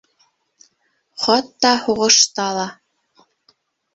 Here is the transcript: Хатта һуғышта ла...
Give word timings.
Хатта 1.25 1.73
һуғышта 1.83 2.45
ла... 2.61 2.65